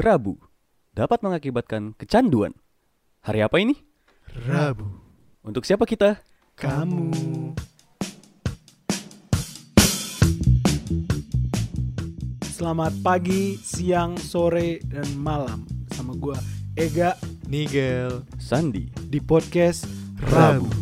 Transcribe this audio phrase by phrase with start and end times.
[0.00, 0.40] Rabu
[0.96, 2.56] dapat mengakibatkan kecanduan.
[3.20, 3.76] Hari apa ini?
[4.48, 4.88] Rabu.
[5.44, 6.24] Untuk siapa kita?
[6.56, 7.12] Kamu.
[12.48, 16.36] Selamat pagi, siang, sore, dan malam sama gua
[16.80, 18.88] Ega Nigel Sandi.
[19.04, 19.84] di podcast
[20.32, 20.64] Rabu.
[20.64, 20.79] Rabu.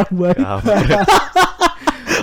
[0.04, 0.38] orang baik.
[0.40, 1.02] Ya,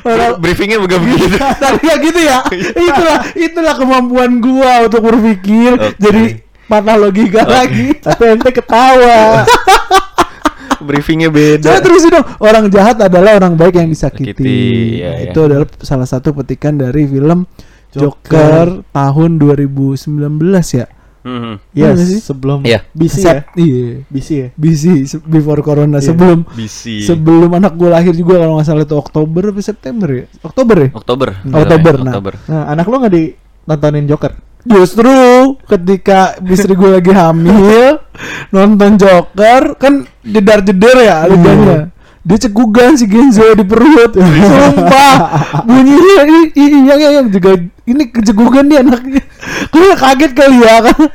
[0.07, 1.37] orang Briefingnya bukan begitu.
[1.63, 2.37] Tapi ya gitu ya.
[2.87, 5.75] itulah itulah kemampuan gua untuk berpikir.
[5.75, 5.99] Oke.
[5.99, 6.23] Jadi
[6.67, 7.95] patah logika lagi.
[7.99, 9.43] Tapi ente ketawa.
[10.77, 11.81] Briefingnya Coba beda.
[11.81, 12.25] terusin dong.
[12.37, 14.31] Orang jahat adalah orang baik yang disakiti.
[14.37, 15.33] Sakiti, iya, iya.
[15.33, 17.49] Itu adalah salah satu petikan dari film
[17.97, 20.13] Joker, tahun 2019
[20.77, 20.85] ya.
[21.27, 21.53] Mhm.
[21.73, 22.19] Iya Yes, nggak sih?
[22.23, 22.79] sebelum Iya.
[22.89, 23.33] BC ya.
[23.53, 23.87] Iya.
[24.07, 24.47] BC ya.
[24.55, 26.07] BC se- before corona Iya.
[26.07, 27.03] sebelum Bisi.
[27.03, 30.25] sebelum anak gue lahir juga kalau nggak salah itu Oktober atau September ya?
[30.39, 30.89] Oktober ya?
[30.93, 31.29] Oktober.
[31.43, 32.05] Oktober, nah.
[32.09, 32.33] Oktober.
[32.45, 34.33] Nah, anak lo nggak ditontonin Joker?
[34.63, 35.11] Justru
[35.65, 37.99] ketika istri gue lagi hamil
[38.55, 41.91] nonton Joker kan jedar-jeder ya adegannya.
[42.21, 44.11] Dia cegugan si Genzo di perut.
[44.19, 45.15] Sumpah.
[45.63, 47.55] Bunyinya i- i- iya iya yang juga
[47.87, 49.23] ini kecegugan dia anaknya.
[49.71, 51.07] Karena kaget kali ya kan.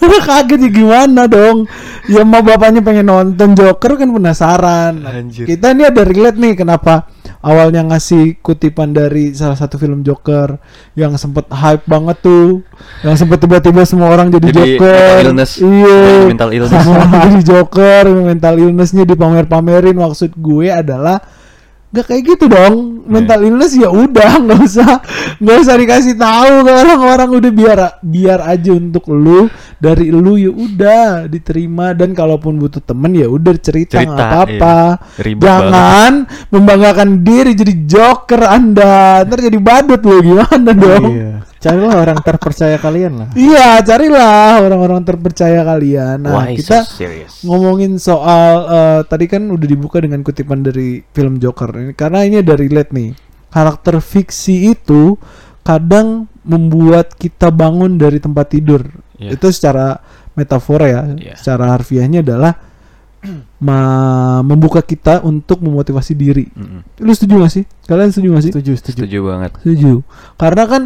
[0.00, 1.68] Karena kaget ya gimana dong.
[2.08, 5.04] Ya mau bapaknya pengen nonton Joker kan penasaran.
[5.04, 5.44] Anjir.
[5.44, 7.12] Kita ini ada relate nih kenapa
[7.44, 10.56] awalnya ngasih kutipan dari salah satu film Joker
[10.96, 12.64] yang sempet hype banget tuh.
[13.04, 14.96] Yang sempet tiba-tiba semua orang jadi, Jadi Joker.
[14.96, 15.52] mental illness.
[15.60, 16.00] Iya.
[16.24, 16.72] Mental illness.
[16.72, 19.96] Semua orang jadi Joker, mental illnessnya dipamer-pamerin.
[20.00, 21.20] Maksud gue adalah
[21.94, 23.06] Gak kayak gitu dong.
[23.06, 23.46] Mental Iya.
[23.46, 24.90] illness ya udah nggak usah
[25.38, 27.28] nggak usah dikasih tahu ke orang-orang.
[27.38, 29.46] Udah biar biar aja untuk lu.
[29.78, 31.94] Dari lu ya udah diterima.
[31.94, 34.78] Dan kalaupun butuh temen ya udah cerita nggak apa-apa.
[35.22, 35.38] iya.
[35.38, 36.12] Jangan
[36.50, 39.22] membanggakan diri jadi joker anda.
[39.22, 41.04] Ntar jadi badut lu gimana dong?
[41.14, 41.32] Iya.
[41.64, 43.28] Carilah orang terpercaya kalian lah.
[43.32, 46.20] Iya, carilah orang-orang terpercaya kalian.
[46.20, 47.40] Nah, Why kita so serious?
[47.40, 52.44] ngomongin soal eh, tadi kan udah dibuka dengan kutipan dari film Joker ini karena ini
[52.44, 53.16] ada relate nih.
[53.48, 55.16] Karakter fiksi itu
[55.64, 58.84] kadang membuat kita bangun dari tempat tidur.
[59.16, 59.32] Iya.
[59.32, 59.96] Itu secara
[60.36, 61.02] metafora ya.
[61.16, 61.34] Iya.
[61.40, 62.52] Secara harfiahnya adalah
[63.64, 66.44] ma- membuka kita untuk memotivasi diri.
[66.52, 67.00] Mhm.
[67.00, 67.64] Lu setuju gak sih?
[67.88, 68.52] Kalian setuju gak sih?
[68.52, 69.00] Setuju, setuju.
[69.00, 69.50] Setuju banget.
[69.64, 69.92] Setuju.
[70.36, 70.82] Karena kan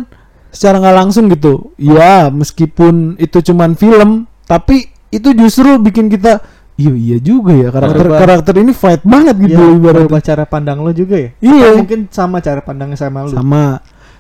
[0.58, 4.10] secara nggak langsung gitu, ya meskipun itu cuman film,
[4.42, 6.42] tapi itu justru bikin kita,
[6.74, 8.18] iya iya juga ya karakter Berubah.
[8.18, 10.02] karakter ini fight banget gitu Iya, ibaratnya.
[10.02, 11.30] berubah cara pandang lo juga ya?
[11.38, 11.62] Iya.
[11.64, 13.30] Atau mungkin sama cara pandangnya sama lu.
[13.30, 13.78] Sama.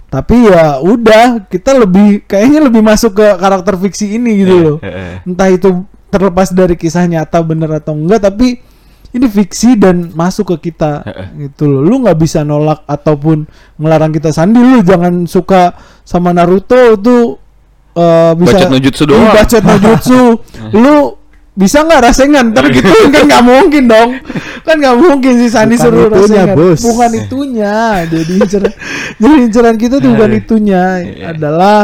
[0.08, 4.76] Tapi ya udah kita lebih kayaknya lebih masuk ke karakter fiksi ini gitu Eh, loh.
[4.80, 5.14] eh, eh.
[5.22, 5.68] Entah itu
[6.08, 8.56] terlepas dari kisah nyata bener atau enggak, tapi
[9.08, 11.04] ini fiksi dan masuk ke kita
[11.36, 11.80] gitu loh.
[11.84, 13.44] Lu nggak bisa nolak ataupun
[13.76, 15.76] melarang kita sandi lu jangan suka
[16.08, 17.36] sama Naruto itu
[17.92, 19.34] eh, bisa Bacot no jutsu Iya, doang.
[19.34, 20.20] bacot no jutsu.
[20.80, 20.96] lu
[21.52, 22.44] bisa nggak rasengan?
[22.48, 24.10] Ntar gitu kan nggak mungkin dong.
[24.62, 26.56] Kan nggak mungkin sih Sandi Bukan suruh itunya, rasengan.
[26.56, 26.80] bos.
[26.80, 27.76] bukan itunya.
[28.06, 28.72] Jadi inceran
[29.20, 30.82] jadi inceran kita tuh bukan Eh, itunya.
[30.98, 31.24] Iya.
[31.28, 31.80] adalah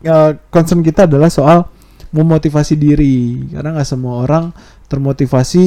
[0.00, 1.68] eh, concern kita adalah soal
[2.08, 3.16] memotivasi diri.
[3.50, 4.54] Karena nggak semua orang
[4.86, 5.64] termotivasi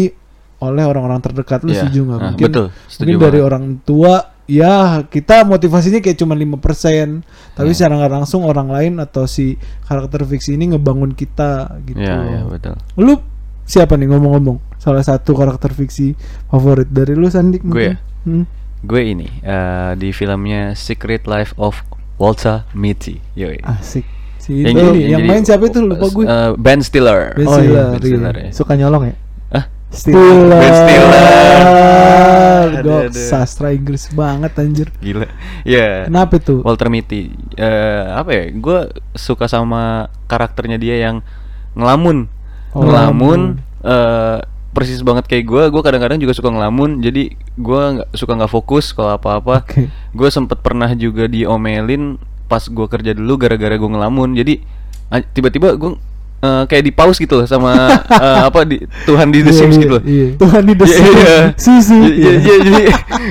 [0.59, 1.61] oleh orang-orang terdekat.
[1.61, 1.83] Lu Iya.
[1.83, 2.17] setuju nggak?
[2.17, 4.13] Nah, mungkin betul, setuju mungkin dari orang tua
[4.49, 4.73] ya
[5.03, 7.21] kita motivasinya kayak cuma 5%
[7.53, 7.75] tapi Iya.
[7.77, 9.53] secara nggak langsung orang lain atau si
[9.85, 12.73] karakter fiksi ini ngebangun kita gitu Iya, iya, betul.
[12.97, 13.21] lu
[13.63, 16.17] siapa nih ngomong-ngomong salah satu karakter fiksi
[16.47, 17.95] favorit dari lu Sandik Gue ya?
[18.25, 18.49] Hmm.
[18.81, 21.77] Gue ini eh, di filmnya Secret Life of
[22.15, 23.21] Walter Mitty.
[23.33, 23.59] Yoi.
[23.61, 24.03] Asik.
[24.39, 27.31] si Yang ini jadi- yang, jadi- main siapa itu lupa gue Eh, Ben Stiller.
[27.33, 27.99] Ben Oh, iya, Stiller, Ben iya.
[28.01, 28.49] Stiller ya.
[28.51, 29.15] Suka nyolong ya?
[29.89, 30.61] Stiller.
[30.61, 31.29] Ben Stiller.
[32.79, 35.27] Gok sastra Inggris banget anjir Gila.
[35.65, 36.07] Iya.
[36.07, 37.33] kenapa tuh Walter Mitty.
[37.57, 38.43] Eh, apa ya?
[38.53, 38.87] Gue
[39.17, 41.25] suka sama karakternya dia yang
[41.75, 42.29] ngelamun.
[42.71, 44.37] Oh, ngelamun eh
[44.69, 45.63] persis banget kayak gue.
[45.73, 47.01] Gue kadang-kadang juga suka ngelamun.
[47.01, 49.65] Jadi gue nggak suka nggak fokus kalau apa-apa.
[49.65, 49.89] Oke.
[50.13, 54.37] Gue sempet pernah juga diomelin pas gue kerja dulu gara-gara gue ngelamun.
[54.37, 54.61] Jadi
[55.33, 55.97] tiba-tiba gue
[56.39, 57.71] eh, kayak di pause gitu loh sama
[58.25, 60.03] eh, apa di Tuhan di The Iya, Sims iya, gitu loh.
[60.03, 60.27] iya.
[60.35, 61.37] Tuhan di Iya, iya.
[61.55, 62.83] si si Iya, iya, iya, jadi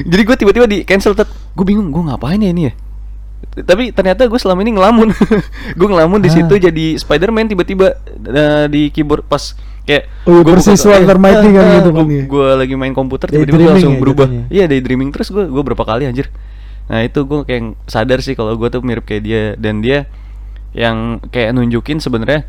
[0.05, 2.75] jadi gue tiba-tiba di cancel tet gue bingung gue ngapain ya ini ya
[3.59, 5.11] Tapi ternyata gue selama ini ngelamun.
[5.79, 6.35] gue ngelamun di Ah.
[6.37, 11.19] situ jadi Spider-Man tiba-tiba eh, di keyboard pas kayak Oh, iya, gua persis Walter eh,
[11.19, 12.23] Mighty kan gitu kan, gua- iya.
[12.25, 14.27] Gua lagi main komputer tiba-tiba langsung ya berubah.
[14.47, 16.29] Iya, daydreaming terus gue gue berapa kali anjir.
[16.87, 20.07] Nah, itu gue kayak sadar sih kalau gue tuh mirip kayak dia dan dia
[20.71, 22.45] yang kayak nunjukin sebenarnya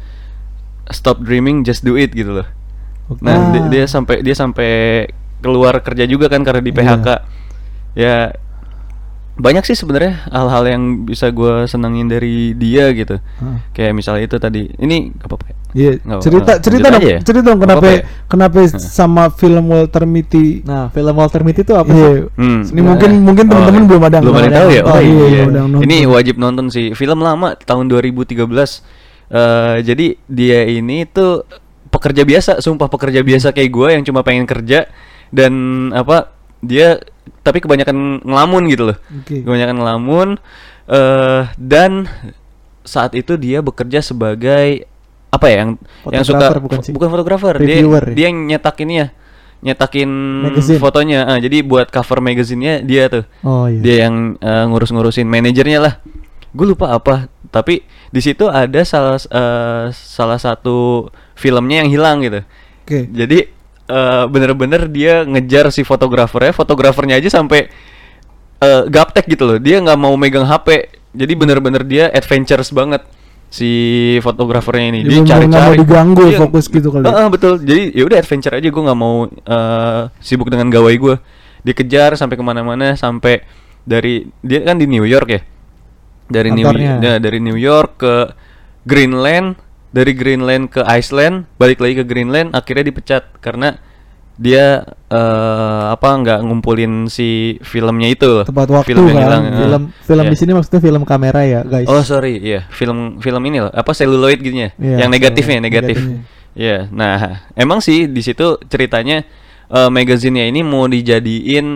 [0.89, 2.47] stop dreaming just do it gitu loh.
[3.07, 3.21] Oke.
[3.21, 3.49] Nah, Ah.
[3.51, 4.71] dia, dia sampai dia sampai
[5.39, 6.77] keluar kerja juga kan karena di Iya.
[6.77, 7.07] PHK.
[7.93, 8.15] Ya
[9.35, 13.23] banyak sih sebenarnya hal-hal yang bisa gue senengin dari dia gitu.
[13.39, 13.63] Hah.
[13.71, 14.67] Kayak misalnya itu tadi.
[14.75, 15.55] Ini ya?
[15.69, 17.19] Iya, Nggak- cerita nggak- cerita dong, aja ya?
[17.21, 17.99] cerita dong kenapa ya?
[18.27, 20.65] kenapa sama film Walter Mitty.
[20.65, 22.01] Nah, film Walter Mitty itu apa sih?
[22.03, 22.11] Iya.
[22.35, 22.61] Hmm.
[22.67, 23.87] Ini mungkin mungkin Oh, teman-teman iya.
[23.87, 24.81] belum ada belum ada yang tahu ya.
[24.81, 24.91] nonton.
[24.91, 25.43] Oh Iya, iya.
[25.47, 25.79] nonton.
[25.79, 26.85] Ini wajib nonton sih.
[26.91, 28.83] Film lama tahun 2013.
[29.29, 31.45] Eh jadi dia ini tuh
[31.89, 34.89] pekerja biasa, sumpah pekerja biasa kayak gue yang cuma pengen kerja
[35.29, 35.53] dan
[35.93, 36.97] apa dia
[37.41, 38.97] tapi kebanyakan ngelamun gitu loh.
[39.15, 39.41] Oke.
[39.41, 40.27] Kebanyakan ngelamun
[40.89, 42.09] eh dan
[42.81, 44.89] saat itu dia bekerja sebagai
[45.29, 45.71] apa ya yang
[46.09, 46.89] yang suka bukan sih?
[46.89, 48.01] bukan fotografer dia ya?
[48.09, 49.07] dia yang nyetak ini ya
[49.61, 50.09] nyetakin
[50.49, 50.79] Magazine.
[50.81, 53.77] fotonya Ah, jadi buat cover magazinnya dia tuh Oh iya.
[53.77, 55.93] dia yang eh, ngurus-ngurusin manajernya lah
[56.49, 57.81] gue lupa apa tapi
[58.13, 62.41] di situ ada salah eh, salah satu filmnya yang hilang gitu.
[62.85, 63.05] Oke.
[63.05, 63.45] jadi
[63.85, 67.69] eh, bener-bener dia ngejar si fotografernya fotografernya aja sampai
[68.61, 69.57] eh, gaptek gitu loh.
[69.57, 73.01] Dia nggak mau megang HP jadi bener-bener dia adventures banget
[73.49, 73.69] si
[74.21, 74.99] fotografernya ini.
[75.05, 77.01] Dia dia cari-cari mau diganggu, Iya, fokus gitu kali.
[77.09, 77.53] Heeh, betul.
[77.65, 78.67] Jadi ya udah adventure aja.
[78.69, 81.15] Gue nggak mau eh, sibuk dengan gawai gue
[81.65, 83.43] dikejar sampai ke mana-mana sampai
[83.83, 85.41] dari dia kan di New York ya
[86.29, 88.15] dari New ya, dari New York ke
[88.85, 89.57] Greenland
[89.89, 93.75] dari Greenland ke Iceland balik lagi ke Greenland akhirnya dipecat karena
[94.39, 98.45] dia eh, apa nggak ngumpulin si filmnya itu loh.
[98.47, 99.57] Tepat waktu film yang kan, hilang, eh.
[99.59, 100.31] film film Iya.
[100.31, 101.91] di sini maksudnya film kamera ya, guys.
[101.91, 105.67] Oh sorry, iya film film ini loh, apa seluloid gitu ya, Iya, yang negatifnya, seluloid,
[105.67, 105.97] negatif.
[105.99, 106.19] negatifnya.
[106.55, 107.17] Iya, nah
[107.59, 109.27] emang sih di situ ceritanya
[109.69, 111.67] eh magazinnya ini mau dijadiin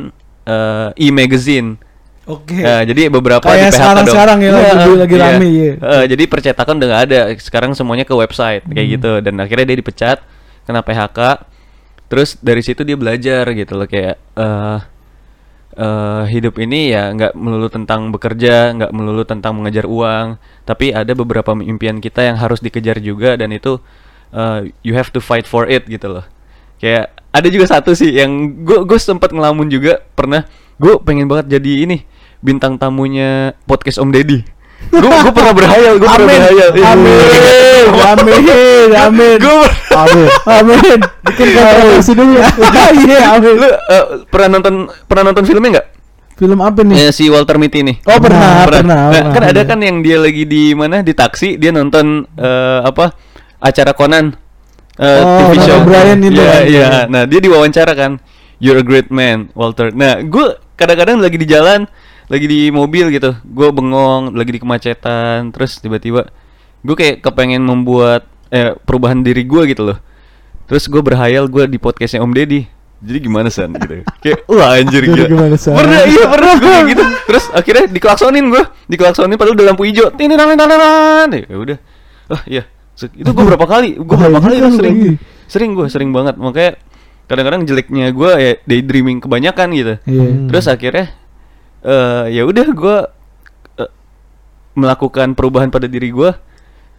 [0.48, 1.76] eh, e-magazine.
[2.24, 2.56] Oke.
[2.56, 4.64] Nah, jadi beberapa Kayak di PHK sekarang-sekarang ya, dong.
[4.64, 5.24] lagi- Iya, lagi iya.
[5.28, 5.72] rame, iya.
[5.76, 8.94] Eh, jadi percetakan udah nggak ada, sekarang semuanya ke website kayak Hmm.
[8.96, 10.18] gitu dan akhirnya dia dipecat
[10.64, 11.20] kena PHK.
[12.08, 14.78] Terus dari situ dia belajar gitu loh kayak eh
[15.74, 21.12] eh, hidup ini ya nggak melulu tentang bekerja, nggak melulu tentang mengejar uang, tapi ada
[21.12, 23.82] beberapa impian kita yang harus dikejar juga dan itu
[24.32, 26.26] eh, you have to fight for it gitu loh.
[26.78, 28.32] Kayak ada juga satu sih yang
[28.62, 30.46] gue gue sempat ngelamun juga pernah
[30.84, 32.04] gue pengen banget jadi ini
[32.40, 34.44] bintang tamunya podcast Om Deddy.
[34.84, 36.40] Gue gue pernah berhayal, gue pernah Amin.
[36.44, 36.70] berhayal.
[36.76, 36.86] Iya.
[36.92, 37.20] Amin.
[38.04, 38.90] Amin.
[38.92, 39.36] Amin.
[39.40, 39.64] Gue
[39.96, 40.28] Amin.
[40.44, 40.98] Amin.
[41.24, 42.36] Bikin kontroversi dulu.
[43.00, 43.54] Iya, amin.
[43.56, 44.74] lu eh, pernah nonton
[45.08, 45.88] pernah nonton filmnya nggak?
[46.34, 46.96] Film apa nih?
[47.00, 47.96] Eh, si Walter Mitty nih.
[48.04, 48.84] Oh, pernah, pernah.
[48.84, 49.32] Nah, pernah.
[49.32, 53.16] kan ada kan yang dia lagi di mana di taksi dia nonton eh, apa
[53.58, 54.36] acara Conan
[55.00, 55.80] eh, Oh, TV show.
[55.80, 56.64] O'Brien itu Iya, kan.
[56.68, 56.88] iya.
[57.08, 58.20] Nah, dia diwawancara kan.
[58.60, 59.92] You're a great man, Walter.
[59.92, 61.86] Nah, gue kadang-kadang lagi di jalan,
[62.28, 63.36] lagi di mobil gitu.
[63.46, 66.30] Gue bengong, lagi di kemacetan, terus tiba-tiba
[66.84, 69.98] gue kayak kepengen membuat eh, perubahan diri gue gitu loh.
[70.68, 72.68] Terus gue berhayal gue di podcastnya Om Deddy.
[73.04, 74.00] Jadi gimana san gitu.
[74.24, 75.28] Kayak wah anjir gila.
[75.28, 75.76] gimana, San?
[75.76, 77.04] Pernah iya pernah gue gitu.
[77.28, 80.08] Terus akhirnya dikelaksonin gue, dikelaksonin padahal udah lampu hijau.
[80.16, 81.78] Tini dan Ya udah.
[82.32, 82.64] Oh iya.
[82.96, 84.00] Itu gue berapa kali?
[84.00, 84.96] Gue berapa Bahaya kali sering.
[85.52, 86.40] Sering gue sering banget.
[86.40, 86.80] Makanya
[87.26, 89.94] kadang-kadang jeleknya gue ya daydreaming kebanyakan gitu.
[90.04, 90.26] Iya.
[90.28, 90.48] Hmm.
[90.52, 91.06] Terus akhirnya
[91.84, 92.98] eh ya udah gue
[93.80, 93.92] eh,
[94.74, 96.32] melakukan perubahan pada diri gue.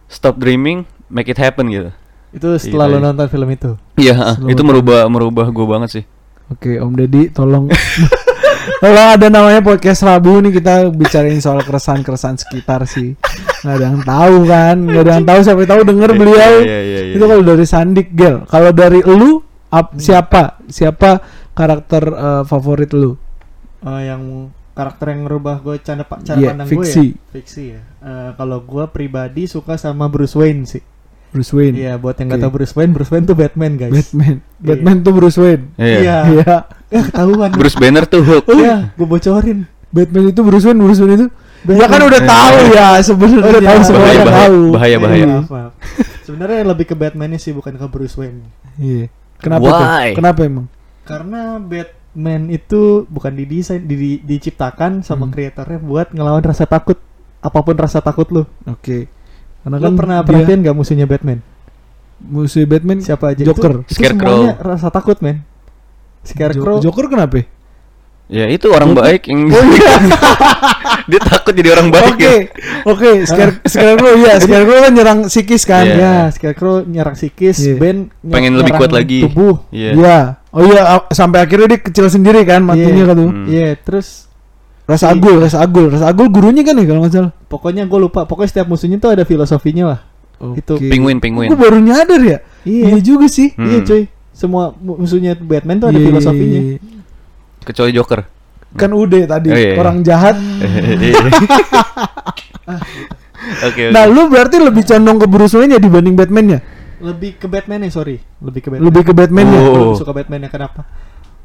[0.05, 1.89] Stop dreaming, make it happen gitu.
[2.29, 3.05] Itu setelah Iya, lo iya.
[3.09, 3.71] nonton film itu.
[3.95, 6.03] Iya, ah, itu merubah merubah gue banget sih.
[6.45, 7.71] Oke, Om Deddy tolong
[8.81, 13.13] Kalau ada namanya podcast Rabu nih kita bicarain soal keresahan-keresahan sekitar sih.
[13.61, 16.53] Nggak ada yang tahu kan, nggak ada yang tahu siapa tahu denger Iya, beliau.
[16.65, 17.13] iya, iya, iya.
[17.17, 18.41] Itu kalau dari Sandik Gel.
[18.49, 19.44] Kalau dari lu
[19.75, 20.59] ap- siapa?
[20.65, 21.19] Siapa
[21.51, 23.15] karakter eh, favorit lu?
[23.81, 26.03] Eh, yang karakter yang ngerubah gue cara,
[26.35, 27.05] Iya, pandang fiksi.
[27.05, 27.31] gue ya.
[27.31, 27.81] Fiksi ya.
[28.01, 30.83] Eh, kalau gue pribadi suka sama Bruce Wayne sih.
[31.29, 31.75] Bruce Wayne.
[31.75, 32.45] Iya, buat yang nggak Oke.
[32.47, 33.91] tahu Bruce Wayne, Bruce Wayne tuh Batman guys.
[33.93, 34.35] Batman.
[34.39, 34.65] Iya.
[34.65, 35.63] Batman tuh Bruce Wayne.
[35.75, 35.99] Iya.
[36.25, 36.55] Iya.
[36.87, 37.51] Ya ketahuan.
[37.51, 38.45] Bruce Banner tuh Hulk.
[38.49, 39.59] Iya, gue bocorin.
[39.91, 41.27] Batman itu Bruce Wayne, Bruce Wayne itu.
[41.61, 41.81] Batman.
[41.81, 42.27] Ya kan udah Eh.
[42.29, 43.67] tahu ya sebenarnya Oh, udah iya.
[43.67, 44.35] tahu semua Bahaya, bahaya.
[44.37, 44.59] tahu.
[44.71, 45.25] Bahaya, bahaya.
[45.25, 45.71] Maaf, maaf.
[46.21, 48.43] Sebenarnya lebih ke Batman sih bukan ke Bruce Wayne.
[48.77, 49.07] Iya.
[49.37, 49.73] Kenapa Why?
[50.11, 50.17] tuh?
[50.17, 50.65] Kenapa emang?
[51.03, 55.33] Karena Batman itu bukan didesain, di, di- diciptakan sama Hmm.
[55.33, 56.97] kreatornya buat ngelawan rasa takut.
[57.39, 58.43] Apa pun rasa takut lu.
[58.65, 59.05] Oke.
[59.61, 61.39] Karena Lo pernah dia perhatiin gak musuhnya Batman?
[62.15, 63.43] musuh Batman Siapa aja?
[63.43, 63.83] Joker.
[63.83, 64.31] Itu, itu Scarecrow.
[64.31, 65.43] semuanya rasa takut, men.
[66.23, 66.79] Scarecrow.
[66.79, 67.43] Jo- Joker kenapa?
[68.25, 69.95] Ya itu orang baik yang Oh iya.
[71.05, 72.13] dia takut jadi orang baik.
[72.15, 72.37] Oke, ya.
[72.83, 73.09] oke.
[73.23, 75.85] Scare- Scarecrow ya, Scarecrow kan nyerang psikis kan.
[75.85, 75.95] Iya.
[75.95, 77.77] Ya, Scarecrow nyerang psikis, Iya.
[77.77, 79.21] Ben Pengen lebih kuat lagi.
[79.21, 79.61] Tubuh.
[79.69, 79.91] Iya.
[79.93, 80.17] Iya.
[80.49, 83.05] Oh iya, sampai akhirnya dia kecil sendiri kan matinya Iya.
[83.05, 83.29] kan tuh.
[83.29, 83.45] Hmm.
[83.45, 84.07] Iya, terus
[84.85, 87.31] Rasa Agul, Rasa Agul, Rasa Agul gurunya kan ya kalau nggak salah.
[87.45, 88.25] pokoknya gue lupa.
[88.25, 89.99] Pokoknya setiap musuhnya tuh ada filosofinya lah.
[90.53, 90.77] Itu.
[90.77, 90.89] Oke.
[90.89, 91.49] Penguin, penguin.
[91.49, 92.37] Gue baru nyadar ya.
[92.65, 92.97] Iya.
[92.99, 93.53] juga sih.
[93.53, 93.65] Hmm.
[93.65, 94.03] Iya, cuy.
[94.29, 96.61] Semua mu- musuhnya Batman tuh ada Iya, filosofinya.
[97.65, 98.21] Kecuali Joker.
[98.75, 99.79] Kan udah tadi Oh, iya, iya.
[99.79, 100.35] orang jahat.
[102.29, 102.45] Oke.
[103.71, 103.83] oke.
[103.89, 106.59] Nah, lu berarti lebih condong ke Bruce Wayne ya dibanding Batman-nya?
[106.99, 108.19] Lebih ke Batman nya sorry.
[108.39, 108.85] Lebih ke Batman.
[108.87, 109.59] Lebih ke Batman-nya.
[109.59, 109.65] Oh.
[109.67, 110.81] Gua lebih suka Batman nya kenapa?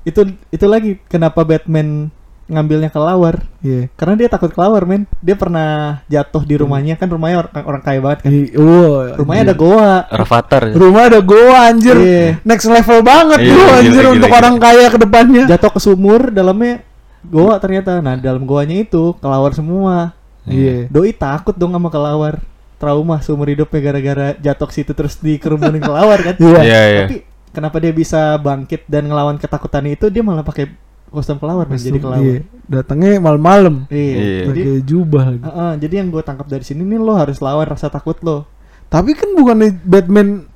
[0.06, 2.08] Itu itu lagi kenapa Batman
[2.50, 3.46] ngambilnya kelawar?
[3.62, 3.86] Iya.
[3.94, 5.06] Karena dia takut kelawar, men.
[5.22, 8.30] Dia pernah jatuh di rumahnya kan rumahnya orang, orang kaya banget kan.
[8.34, 9.54] Iya, oh, Rumahnya anjir.
[9.54, 9.94] ada goa.
[10.10, 10.62] Rafathar.
[10.74, 11.96] Rumah ada goa anjir.
[11.96, 12.26] Iya.
[12.42, 14.38] Next level banget Iya, bro gila, anjir gila, untuk gila.
[14.42, 15.44] orang kaya ke depannya.
[15.46, 16.74] Jatuh ke sumur, dalamnya
[17.22, 18.02] goa ternyata.
[18.02, 20.12] Nah, dalam goanya itu kelawar semua.
[20.44, 20.90] Iya.
[20.90, 22.42] Doi takut dong sama kelawar.
[22.80, 26.34] Trauma seumur hidupnya gara-gara jatuh ke situ terus dikerumunin kelawar kan.
[26.40, 26.60] Iya.
[26.64, 27.04] Iya, iya.
[27.06, 27.16] Tapi
[27.52, 30.72] kenapa dia bisa bangkit dan ngelawan ketakutan itu dia malah pakai
[31.10, 32.22] kostum kelawar men jadi kelawar.
[32.22, 32.40] Iya.
[32.64, 33.74] Datangnya malam-malam.
[33.86, 34.14] Iya.
[34.16, 34.42] Iya.
[34.46, 35.42] Jadi Pakai jubah lagi.
[35.42, 38.46] Heeh, jadi yang gue tangkap dari sini nih lo harus lawan rasa takut lo.
[38.86, 40.46] Tapi kan bukannya Batman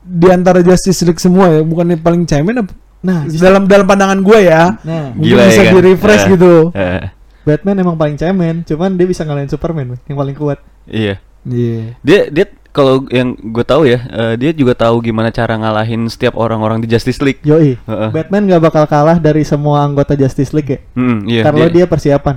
[0.00, 2.72] di antara Justice League semua ya, bukannya paling cemen apa?
[2.98, 4.74] Nah, justru- dalam dalam pandangan gue ya.
[4.82, 5.74] nah Mungkin Gila bisa ya kan?
[5.76, 6.54] di-refresh Eh, gitu.
[6.72, 7.02] eh,
[7.44, 10.58] Batman emang paling cemen, cuman dia bisa ngalahin Superman yang paling kuat.
[10.84, 11.22] iya.
[11.42, 11.94] Iya.
[12.02, 16.34] Dia dia kalau yang gue tahu ya, eh, dia juga tahu gimana cara ngalahin setiap
[16.34, 17.40] orang-orang di Justice League.
[17.42, 17.74] Yoi.
[17.76, 18.08] Heeh.
[18.10, 20.78] Batman gak bakal kalah dari semua anggota Justice League ya.
[20.92, 21.42] Hmm, iya.
[21.42, 22.36] Karena dia, dia persiapan,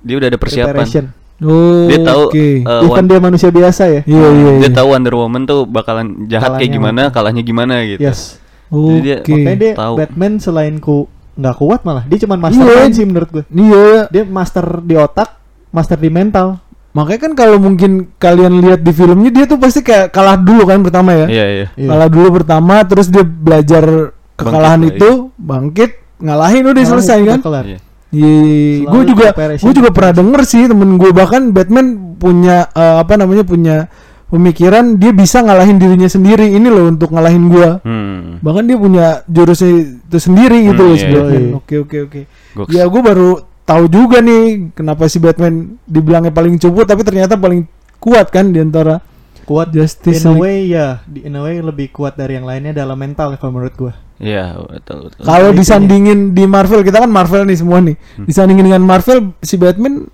[0.00, 0.70] dia udah ada persiapan.
[0.72, 1.06] preparation.
[1.42, 2.62] Oh, Dia tahu Oke.
[2.62, 4.00] eh, Even Won- dia manusia biasa ya.
[4.04, 4.50] Iya iya.
[4.58, 4.70] dia iya.
[4.70, 7.14] tahu Wonder Woman tuh bakalan jahat kayak Kalahnya gimana, apa.
[7.18, 7.98] kalahnya gimana gitu.
[7.98, 8.38] Yes.
[8.70, 9.32] Jadi dia- Oke.
[9.34, 9.94] Makanya dia tahu.
[9.98, 10.96] Batman selain ku
[11.32, 12.76] nggak kuat malah dia cuman master Iya.
[12.78, 13.44] main sih menurut gue.
[13.48, 14.06] Iya.
[14.06, 15.34] Dia master di otak,
[15.68, 16.62] master di mental.
[16.92, 20.84] Makanya kan kalau mungkin kalian lihat di filmnya dia tuh pasti kayak kalah dulu kan
[20.84, 21.26] pertama ya.
[21.26, 21.66] Iya, iya.
[21.72, 21.88] Iya.
[21.88, 27.38] Kalah dulu pertama terus dia belajar kekalahan Bangkit itu, bangkit, ngalahin udah Nah, selesai kan.
[27.40, 27.64] kelar.
[27.64, 27.78] Iya.
[28.12, 31.86] Iya, gue juga gue juga pernah denger sih temen gue bahkan Batman
[32.20, 33.88] punya eh, apa namanya punya
[34.28, 38.36] pemikiran dia bisa ngalahin dirinya sendiri ini loh untuk ngalahin gue Hmm.
[38.40, 41.22] bahkan dia punya jurusnya itu sendiri gitu Hmm, loh iya, iya.
[41.40, 41.56] Iya.
[41.56, 42.20] Oke oke oke.
[42.68, 43.30] Ya gue baru
[43.72, 47.64] tahu juga nih kenapa si Batman dibilangnya paling cupu tapi ternyata paling
[47.96, 49.00] kuat kan di antara
[49.42, 50.38] Kuat Justice in a League.
[50.40, 53.74] way ya, di in a way lebih kuat dari yang lainnya dalam mental kalau menurut
[53.74, 53.92] gue.
[54.22, 55.18] Iya, betul, betul.
[55.18, 57.98] Kalau disandingin di Marvel kita kan Marvel nih semua nih.
[58.14, 58.22] Hmm.
[58.22, 60.06] Disandingin dengan Marvel si Batman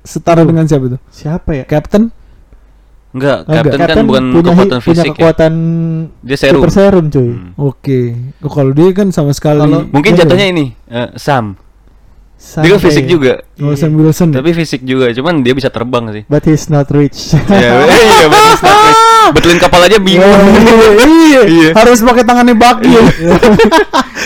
[0.00, 0.54] setara Aduh.
[0.54, 1.00] dengan siapa tuh?
[1.10, 1.64] Siapa ya?
[1.66, 2.14] Captain?
[3.10, 3.54] Enggak, Enggak.
[3.56, 5.10] Captain, kan Captain bukan punya, kekuatan hi- punya fisik ya.
[5.12, 5.52] kekuatan
[6.20, 6.54] Dia serum.
[6.56, 7.26] super serum cuy.
[7.26, 7.50] Hmm.
[7.56, 8.00] Oke.
[8.38, 9.60] Oh, kalau dia kan sama sekali.
[9.60, 10.18] Kalau- Mungkin Iya.
[10.22, 11.58] jatuhnya ini eh, Sam.
[12.44, 13.32] Sampai- Dia kan fisik juga.
[13.56, 13.80] Oh, Iya.
[13.80, 14.28] Sam Wilson.
[14.28, 14.36] ya?
[14.38, 16.22] Tapi fisik juga, cuman dia bisa terbang sih.
[16.26, 17.32] But he's not rich.
[17.32, 18.92] Iya, iya, betul, betul.
[19.32, 20.28] Betulin kapal aja bingung.
[20.28, 21.40] iya, iya.
[21.56, 21.68] Iya.
[21.72, 22.92] harus pakai tangannya Baki.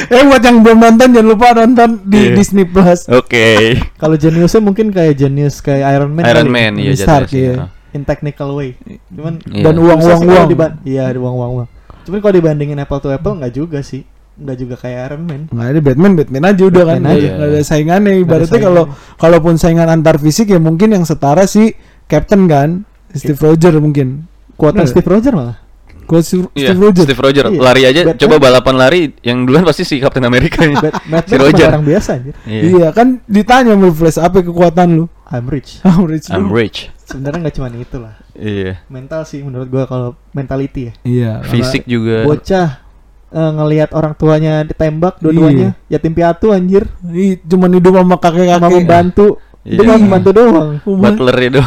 [0.09, 2.35] eh buat yang belum nonton jangan lupa nonton di Iya.
[2.35, 3.07] Disney Plus.
[3.09, 3.79] Oke.
[3.95, 6.27] Kalau jeniusnya mungkin kayak jenius kayak Iron Man.
[6.27, 6.49] Iron.
[6.49, 7.67] Man iya Stark, iya.
[7.67, 7.71] Ah.
[7.95, 8.75] In technical way.
[9.09, 9.63] Cuman Iya.
[9.63, 10.51] Dan uang susah uang
[10.83, 11.69] Iya, ada uang uang uang.
[12.03, 14.03] Cuman kalau dibandingin apple to apple nggak juga sih.
[14.39, 15.43] Nggak juga kayak Iron Man.
[15.51, 16.95] Nggak ada Batman, Batman aja udah kan.
[16.95, 17.31] Batman Nggak aja.
[17.35, 18.13] nggak ada saingannya.
[18.19, 18.85] Ibaratnya kalau
[19.17, 21.75] kalaupun saingan antar fisik ya mungkin yang setara si
[22.07, 24.25] Captain kan, Steve Rogers mungkin.
[24.55, 24.87] Kuatan.
[24.87, 25.59] Steve Rogers malah.
[26.03, 27.05] Kalau Steve, Iya, Steve Rogers.
[27.05, 27.61] Steve Rogers Iya.
[27.61, 28.17] lari aja Batman.
[28.17, 30.81] coba balapan lari yang duluan pasti si Captain America nya.
[30.81, 31.69] Bat- si Batman Roger.
[31.69, 32.35] orang biasa anjir.
[32.43, 32.61] Iya.
[32.65, 35.05] Iya kan ditanya sama Flash apa kekuatan lu?
[35.29, 35.71] I'm rich.
[35.85, 36.27] I'm rich.
[36.33, 36.57] I'm lu.
[36.57, 36.89] rich.
[37.05, 38.15] Sebenarnya nggak cuma itu lah.
[38.33, 38.81] Iya.
[38.89, 40.93] Mental sih menurut gua kalau mentality ya.
[41.05, 41.33] Iya.
[41.45, 42.25] Fisik juga.
[42.25, 42.88] Bocah
[43.31, 48.57] eh, ngelihat orang tuanya ditembak dua-duanya yatim piatu anjir Ih, cuman hidup sama kakek-kakek.
[48.59, 49.27] sama membantu
[49.61, 49.75] Iya.
[49.75, 51.61] dia cuma membantu doang Butler itu.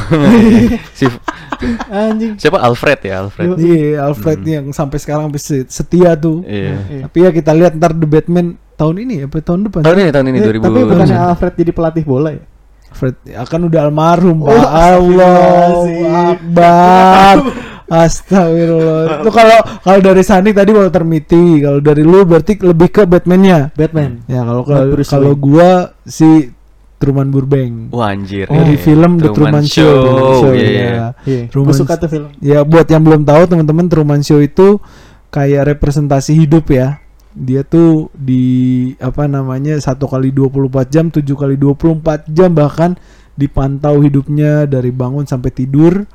[0.98, 1.06] si
[1.88, 3.48] anjing siapa Alfred ya, Alfred.
[3.56, 4.50] Iya, Alfred Hmm.
[4.50, 6.42] yang sampai sekarang masih setia tuh.
[6.44, 6.82] Iya.
[6.82, 7.02] Iya.
[7.06, 9.82] Tapi ya kita lihat ntar The Batman tahun ini apa tahun depan?
[9.84, 10.64] Tahun ini tahun ini Eh, 2000.
[10.64, 12.42] tapi bukannya Alfred jadi pelatih bola ya
[12.90, 14.50] Alfred akan udah almarhum, Oh.
[14.50, 15.86] Allah.
[16.34, 17.38] Akbar.
[17.92, 19.20] Astagfirullah.
[19.28, 23.76] Lu kalau kalau dari Sandi tadi Walter Mitty, kalau dari lu berarti lebih ke Batman-nya.
[23.76, 26.56] Batman Ya kalau kalau kalau gua si
[27.02, 27.92] Truman Burbank.
[27.92, 28.46] Wah anjir.
[28.48, 29.90] Dari film The Truman Show.
[29.90, 30.38] Show.
[30.46, 30.72] Show, iya, ya.
[30.72, 31.08] iya.
[31.26, 34.78] iya Truman- suka tuh film Ya buat yang belum tahu teman-teman Truman Show itu
[35.34, 37.02] kayak representasi hidup ya.
[37.34, 42.94] Dia tuh di apa namanya satu kali 24 jam, tujuh kali 24 jam bahkan
[43.34, 46.06] dipantau hidupnya dari bangun sampai tidur.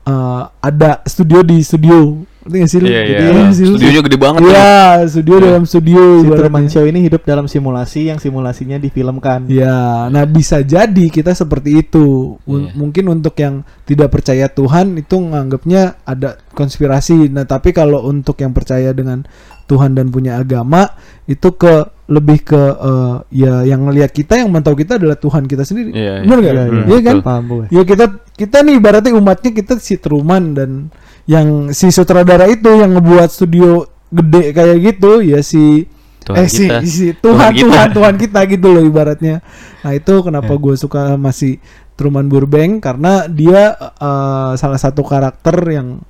[0.00, 2.86] Eh, ada studio di studio Ngerti nggak sih lu?
[2.88, 3.18] Iya, iya.
[3.20, 3.76] Jadi, nggak sih lu?
[3.76, 4.72] Studionya gede banget Iya,
[5.12, 5.44] studio Iya.
[5.44, 6.28] dalam studio Si.
[6.32, 9.44] Truman Show ini hidup dalam simulasi yang simulasinya difilmkan.
[9.52, 12.40] Ya, nah bisa jadi kita seperti itu.
[12.48, 12.72] Iya.
[12.72, 17.32] Mungkin untuk yang tidak percaya Tuhan itu nganggapnya ada konspirasi.
[17.32, 19.24] Nah, tapi kalau untuk yang percaya dengan
[19.64, 20.92] Tuhan dan punya agama
[21.24, 25.64] itu ke lebih ke eh, ya yang ngelihat kita yang mantau kita adalah Tuhan kita
[25.64, 25.94] sendiri.
[25.94, 26.26] Iya, iya.
[26.28, 26.52] Benar nggak?
[26.52, 26.98] Iya, Iya, iya.
[27.06, 27.16] kan?
[27.24, 27.64] Paham gue.
[27.72, 28.04] Ya kita
[28.36, 30.70] kita nih ibaratnya umatnya kita si Truman dan
[31.24, 35.86] yang si sutradara itu yang ngebuat studio gede kayak gitu ya si
[36.26, 36.78] Tuhan eh si, kita.
[36.82, 37.62] si Tuhan Tuhan kita.
[37.70, 39.38] Tuhan Tuhan kita gitu loh ibaratnya.
[39.86, 40.58] Nah itu kenapa Ya.
[40.58, 41.62] gue suka masih
[41.94, 46.02] Truman Burbank karena dia eh, salah satu karakter yang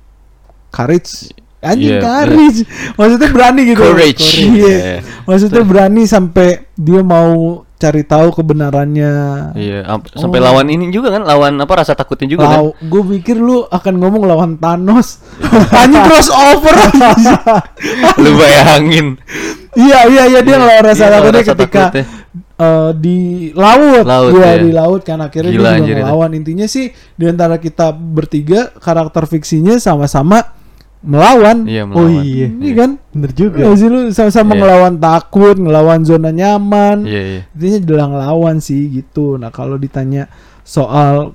[0.71, 2.59] courage anjing Iya, courage
[2.95, 3.91] maksudnya berani gitu loh.
[3.91, 4.25] Courage.
[4.41, 4.73] Iya.
[4.73, 4.95] Iya.
[5.23, 7.31] maksudnya berani sampai dia mau
[7.75, 9.13] cari tahu kebenarannya
[9.53, 10.43] Iya, am- sampai Oh.
[10.43, 12.53] lawan ini juga kan, lawan apa rasa takutnya juga kan.
[12.55, 15.17] Lau, gue mikir lu akan ngomong lawan Thanos.
[15.75, 16.77] Anjing crossover.
[18.21, 19.17] Lu bayangin.
[19.73, 22.05] iya iya iya dia Iya, ngelawan rasa iya, takutnya rasa ketika takutnya.
[22.59, 23.17] eh, di
[23.55, 24.03] laut.
[24.03, 24.61] Laut, Iya, iya.
[24.61, 25.99] di laut kan akhirnya Gila, dia juga itu.
[25.99, 26.31] ngelawan.
[26.33, 30.53] Intinya sih di antara kita bertiga karakter fiksinya sama-sama
[31.01, 31.65] melawan.
[31.65, 32.23] Iya, Oh melawan.
[32.23, 32.47] iya.
[32.47, 33.57] Ini kan Bener juga.
[33.59, 34.59] Iya sih lu sama-sama Iya.
[34.61, 37.03] ngelawan takut, ngelawan zona nyaman.
[37.03, 37.41] Iya, iya.
[37.51, 39.35] Intinya adalah ngelawan sih gitu.
[39.35, 40.29] Nah, kalau ditanya
[40.61, 41.33] soal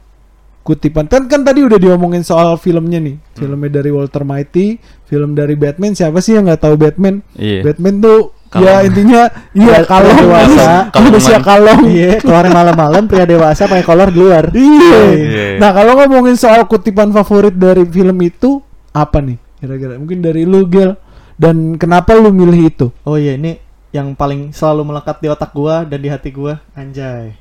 [0.62, 3.14] kutipan kan kan tadi udah diomongin soal filmnya nih.
[3.14, 3.36] Hmm.
[3.36, 5.92] Filmnya dari Walter Mitty, film dari Batman.
[5.92, 7.22] Siapa sih yang nggak tahu Batman?
[7.34, 7.62] Iya.
[7.62, 8.62] Batman tuh Kalong.
[8.62, 10.70] ya intinya iya kalau dewasa.
[10.94, 11.82] manusia kalong.
[11.86, 14.44] Iya, keluar malam-malam pria dewasa pakai kolor di luar.
[14.50, 14.98] Iya.
[15.12, 15.46] Iya.
[15.58, 18.58] Nah, kalau ngomongin soal kutipan favorit dari film itu
[18.90, 19.38] apa nih?
[19.56, 20.96] Kira-kira mungkin dari lu, Gel.
[21.36, 22.86] Dan kenapa lu milih itu?
[23.04, 23.60] Oh iya, ini
[23.92, 27.36] yang paling selalu melekat di otak gua dan di hati gua, anjay.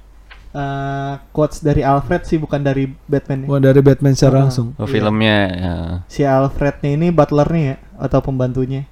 [0.55, 3.43] Eh, quotes dari Alfred sih bukan dari Batman.
[3.43, 4.41] Wah, dari Batman secara Ah.
[4.47, 4.71] langsung.
[4.79, 4.91] Oh, Iya.
[4.95, 5.37] filmnya.
[5.51, 5.73] ya.
[6.07, 8.87] Si Alfrednya ini butlernya ya atau pembantunya.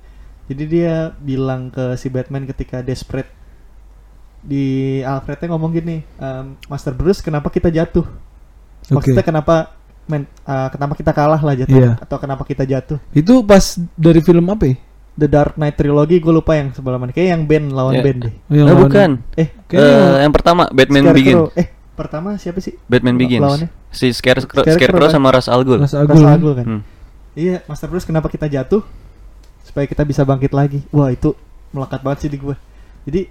[0.52, 3.32] Jadi dia bilang ke si Batman ketika desperate
[4.44, 8.04] di Alfrednya ngomong gini, "Em, Master Bruce, kenapa kita jatuh?
[8.04, 8.92] Oke.
[8.92, 9.72] Maksudnya kenapa
[10.06, 11.92] men, eh, kenapa kita kalah lah jatuh Iya.
[11.98, 12.98] atau kenapa kita jatuh?
[13.12, 14.76] Itu pas dari film apa ya?
[15.14, 17.14] The Dark Knight Trilogy gue lupa yang sebelah mana.
[17.14, 18.02] Kayak yang band lawan Ya.
[18.02, 18.34] band deh.
[18.48, 19.10] Yang Eh, lawan- bukan.
[19.36, 21.14] Eh, Eh, yang pertama Batman Scarecrow.
[21.14, 21.42] Begins.
[21.56, 22.74] Eh, pertama siapa sih?
[22.84, 23.44] Batman Begins.
[23.46, 23.70] lawannya?
[23.94, 25.14] Si Scarecrow, Scarecrow Scarecrow kan?
[25.14, 25.80] sama Ra's al Ghul.
[25.80, 26.26] Mas Ra's Agul.
[26.26, 26.66] al Ghul kan.
[26.68, 26.82] Hmm.
[27.34, 28.82] Iya, Master Bruce kenapa kita jatuh?
[29.62, 30.82] Supaya kita bisa bangkit lagi.
[30.90, 31.38] Wah, itu
[31.70, 32.58] melekat banget sih di gue.
[33.06, 33.22] Jadi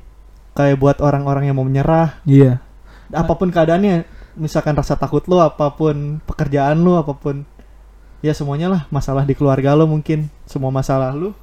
[0.52, 2.62] kayak buat orang-orang yang mau menyerah, Iya.
[3.10, 7.44] apa pun keadaannya, misalkan rasa takut lo, apa pun pekerjaan lo, apa pun
[8.22, 11.34] ya semuanya lah, masalah di keluarga lo mungkin, semua masalah lo.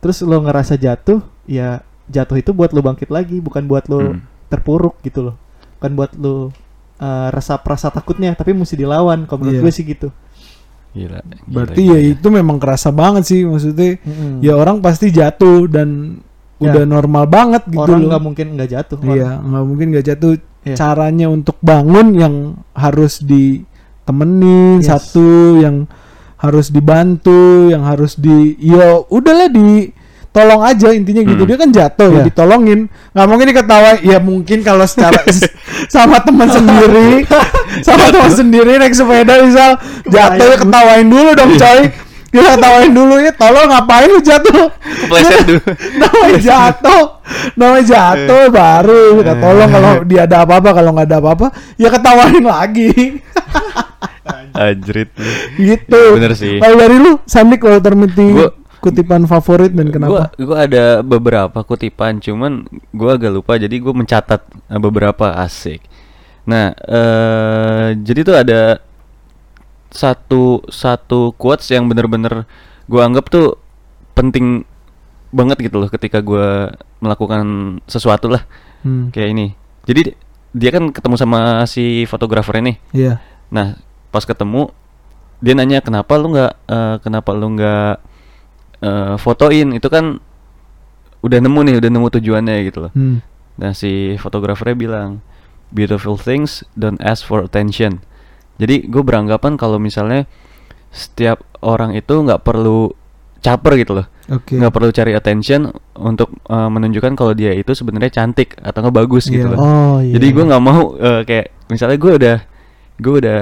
[0.00, 4.20] Terus lo ngerasa jatuh, ya jatuh itu buat lo bangkit lagi, bukan buat lo Hmm.
[4.50, 5.36] terpuruk gitu loh.
[5.78, 6.50] Bukan buat lo
[6.98, 9.24] uh, rasa rasa takutnya, tapi mesti dilawan.
[9.26, 9.64] Kalau menurut Iya.
[9.64, 10.08] gue sih gitu.
[10.92, 11.24] Gila.
[11.24, 11.94] gila, Berarti gila.
[11.96, 13.96] ya itu memang kerasa banget sih maksudnya.
[14.04, 14.44] Mm-mm.
[14.44, 16.20] Ya orang pasti jatuh dan.
[16.64, 18.08] Udah normal banget gitu orang loh.
[18.10, 18.96] nggak mungkin nggak jatuh.
[19.02, 20.32] Iya, nggak mungkin nggak jatuh.
[20.62, 20.76] Iya.
[20.76, 22.34] Caranya untuk bangun yang
[22.72, 24.86] harus ditemenin Yes.
[24.88, 25.86] satu, yang
[26.36, 29.90] harus dibantu, yang harus di, ya udahlah di
[30.28, 31.44] tolong aja intinya gitu Hmm.
[31.44, 32.24] dia kan jatuh ya Iya.
[32.24, 32.80] ditolongin
[33.12, 35.20] nggak mungkin diketawain ya mungkin kalau secara
[35.92, 37.28] sama teman sendiri
[37.86, 39.76] sama teman sendiri naik sepeda misal
[40.08, 41.80] jatuh ya ketawain dulu dong coy
[42.32, 45.60] kita ketawain dulu ya tolong ngapain lu jatuh Kepleset dulu.
[46.00, 47.02] namanya jatuh
[47.54, 52.40] namanya jatuh baru kita tolong kalau dia ada apa-apa kalau nggak ada apa-apa ya ketawain
[52.40, 53.20] lagi
[54.54, 55.10] Anjrit.
[55.56, 56.56] gitu Ya, bener sih.
[56.56, 57.60] kalau dari lu Sandik
[57.92, 63.54] Mitty Gua- kutipan favorit dan kenapa Gua, gua ada beberapa kutipan, cuman gua agak lupa,
[63.54, 65.78] jadi gua mencatat eh, beberapa asik.
[66.42, 68.82] Nah, eh jadi tuh ada
[69.92, 72.48] satu satu quotes yang bener-bener
[72.88, 73.60] gua anggap tuh
[74.12, 74.64] penting
[75.32, 78.44] banget gitu loh ketika gua melakukan sesuatu lah
[78.82, 79.46] Hmm, kayak ini.
[79.86, 80.18] Jadi
[80.50, 82.82] dia kan ketemu sama si fotografer ini.
[82.90, 83.78] iya Nah,
[84.10, 84.74] pas ketemu
[85.38, 87.94] dia nanya kenapa lu nggak eh, kenapa lu nggak
[88.82, 90.18] eh, fotoin itu kan
[91.22, 92.92] udah nemu nih udah nemu tujuannya gitu loh.
[92.92, 93.22] Hmm,
[93.54, 95.22] Nah si fotografernya bilang
[95.70, 98.02] beautiful things don't ask for attention.
[98.56, 100.28] Jadi gue beranggapan kalau misalnya
[100.88, 102.92] setiap orang itu nggak perlu
[103.38, 108.12] caper gitu loh, oke nggak perlu cari attention untuk eh, menunjukkan kalau dia itu sebenarnya
[108.12, 109.52] cantik atau nggak bagus gitu Iya.
[109.52, 109.58] loh.
[109.58, 110.14] Oh iya.
[110.14, 112.36] Jadi gue nggak mau eh, kayak misalnya gue udah
[113.02, 113.40] gue udah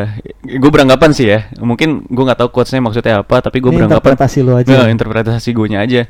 [0.57, 4.39] gue beranggapan sih ya mungkin gue nggak tahu quotesnya maksudnya apa tapi gue beranggapan interpretasi
[4.41, 4.69] lu aja.
[4.73, 6.03] Nggak, interpretasi gue nya aja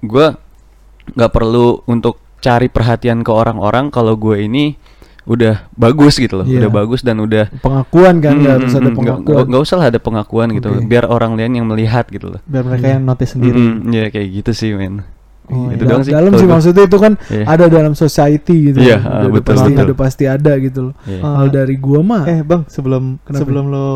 [0.00, 0.26] gue
[1.12, 4.78] nggak perlu untuk cari perhatian ke orang-orang kalau gue ini
[5.24, 6.66] udah bagus gitu loh, Iya.
[6.66, 9.76] udah bagus dan udah pengakuan kan Hmm, nggak harus hmm, ada hmm, pengakuan nggak usah
[9.76, 10.82] lah ada pengakuan gitu Oke.
[10.84, 12.92] biar orang lain yang melihat gitu loh biar mereka Iya.
[12.92, 15.06] yang notice sendiri Mm, ya kayak gitu sih men
[15.44, 15.90] Oh, itu iya.
[15.90, 17.44] doang sih dalam sih maksudnya itu kan Iya.
[17.46, 19.84] ada dalam society gitu Iya, Udah- ah, udah betul, pasti betul.
[19.84, 21.18] udah pasti ada gitu loh Iya.
[21.18, 21.32] Ah.
[21.36, 23.38] kalau dari gua mah eh bang sebelum Kenapa?
[23.38, 23.88] sebelum lo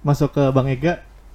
[0.00, 0.94] masuk ke bang Ega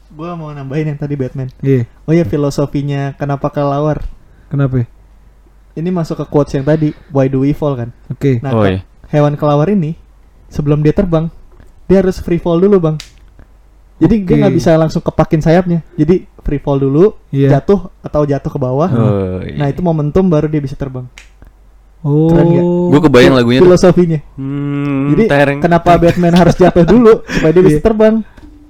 [0.10, 4.02] gua mau nambahin yang tadi Batman iya oh ya filosofinya kenapa kelawar
[4.48, 4.86] kenapa
[5.76, 8.82] ini masuk ke quotes yang tadi why do we fall kan oke nah Oh, iya.
[9.08, 9.94] Hewan kelawar ini
[10.48, 11.28] sebelum dia terbang
[11.86, 12.98] dia harus free fall dulu bang
[13.96, 14.42] jadi dia Oke.
[14.42, 17.58] nggak bisa langsung kepakin sayapnya jadi free fall dulu Iya.
[17.58, 19.56] jatuh atau jatuh ke bawah Oh, iya.
[19.56, 21.08] nah itu momentum baru dia bisa terbang
[22.02, 22.90] oh?
[22.90, 25.60] Gua kebayang lagunya filosofinya Hmm, jadi tereng.
[25.60, 27.84] kenapa Batman harus jatuh dulu supaya dia bisa Iya.
[27.84, 28.16] terbang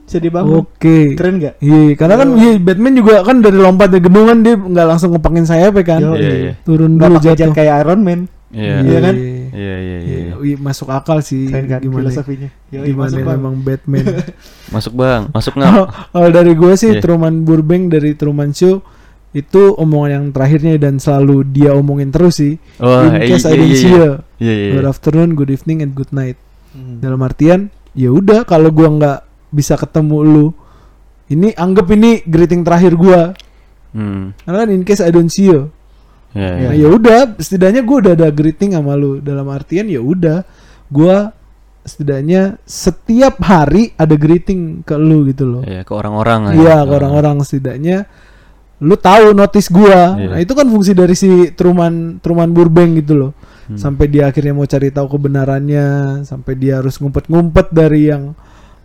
[0.05, 2.37] bisa dibangun oke keren nggak Iya, karena kan Oh.
[2.37, 5.83] iya, Batman juga kan dari lompat dari gedung kan dia nggak langsung ngepakin sayap ya
[5.83, 5.99] kan.
[5.99, 6.53] Yo, Iya, iya.
[6.61, 7.51] Turun nggak dulu jatuh.
[7.51, 8.19] kayak Iron Man
[8.55, 8.75] Iya.
[8.87, 9.15] Iya kan?
[9.15, 9.97] Iya, iya, iya.
[9.99, 13.35] Iya, iya, masuk akal sih keren kan gimana filosofinya Yoi, gimana masuk, Bang.
[13.35, 14.05] memang Batman.
[14.75, 15.71] Masuk Bang, masuk nggak?
[16.15, 17.01] kalau dari gue sih Iya.
[17.03, 18.79] Truman Burbank dari Truman Show
[19.35, 22.55] itu omongan yang terakhirnya dan selalu dia omongin terus sih.
[22.79, 23.99] Oh, In iya, case I iya, don't iya, see iya.
[23.99, 24.11] you.
[24.39, 24.71] Iya, iya.
[24.79, 26.39] Good afternoon, good evening, and good night.
[26.71, 27.03] Hmm.
[27.03, 29.19] Dalam artian, ya udah kalau gua nggak
[29.51, 30.47] bisa ketemu lu,
[31.27, 33.35] ini anggap ini greeting terakhir gua.
[33.91, 34.31] Hmm.
[34.47, 35.67] Karena kan in case I don't see you.
[36.35, 36.67] Iya.
[36.67, 39.23] Nah, ya udah, setidaknya gue udah ada greeting sama lu.
[39.23, 40.43] Dalam artian ya udah,
[40.91, 41.15] gue
[41.85, 45.63] setidaknya setiap hari ada greeting ke lu gitu loh.
[45.63, 46.85] Iya, ke orang-orang lah Iya, ya.
[46.85, 47.97] ke orang-orang setidaknya
[48.83, 50.19] lu tahu notice gua.
[50.19, 50.29] Iya.
[50.35, 53.31] Nah, itu kan fungsi dari si Truman Truman Burbank gitu loh.
[53.71, 53.79] Hmm.
[53.79, 58.35] Sampai dia akhirnya mau cari tahu kebenarannya, sampai dia harus ngumpet-ngumpet dari yang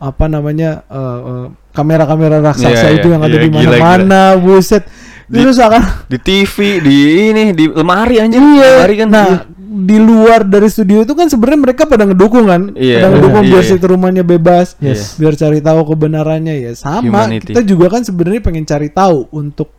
[0.01, 3.15] apa namanya eh, eh, kamera-kamera raksasa Iya, itu iya.
[3.19, 4.85] yang ada Iya, di mana-mana, buset.
[5.31, 6.97] Di- Terus akan di TV, di
[7.31, 8.43] ini, di lemari anjir.
[8.43, 9.09] Iya, Lemari kan.
[9.09, 9.39] nah iya.
[9.71, 13.51] di luar dari studio itu kan sebenarnya mereka pada ngedukung kan, Iya, pada ngedukung iya,
[13.55, 13.71] biar iya.
[13.71, 15.15] si rumahnya bebas, Yes.
[15.15, 17.07] biar cari tahu kebenarannya ya sama.
[17.07, 17.55] Humanity.
[17.55, 19.71] Kita juga kan sebenarnya pengen cari tahu untuk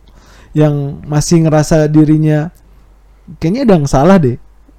[0.56, 2.48] yang masih ngerasa dirinya
[3.36, 4.36] kayaknya ada yang salah deh.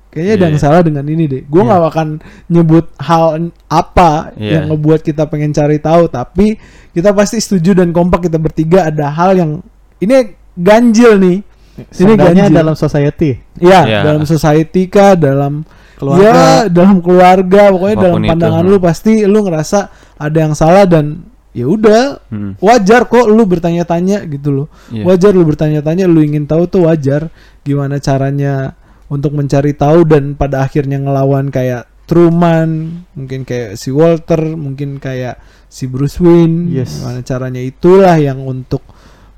[0.09, 0.49] Kayaknya ada Iya.
[0.49, 1.41] yang salah dengan ini deh.
[1.45, 1.67] Gue Iya.
[1.69, 2.07] nggak akan
[2.49, 3.23] nyebut hal
[3.65, 4.49] apa Iya.
[4.49, 6.57] yang ngebuat kita pengen cari tahu, tapi
[6.89, 9.62] kita pasti setuju dan kompak kita bertiga ada hal yang
[9.97, 11.38] ini ganjil nih.
[11.74, 12.58] Ini Seenggaknya ganjil.
[12.62, 14.00] dalam society Ya, Iya.
[14.06, 15.66] dalam society kah, dalam
[15.98, 16.22] Keluarga.
[16.22, 18.72] ya, dalam keluarga, pokoknya dalam Apa pun itu, pandangan hmm.
[18.72, 19.80] lu pasti lu ngerasa
[20.16, 22.54] ada yang salah dan ya udah Hmm.
[22.60, 24.68] wajar kok lu bertanya-tanya gitu loh.
[24.89, 25.02] Iya.
[25.06, 30.62] Wajar lu bertanya-tanya, lu ingin tahu tuh wajar gimana caranya untuk mencari tahu dan pada
[30.62, 36.70] akhirnya ngelawan kayak Truman, mungkin kayak si Walter, mungkin kayak si Bruce Wayne.
[36.70, 37.00] Yes.
[37.00, 38.84] Gimana caranya itulah yang untuk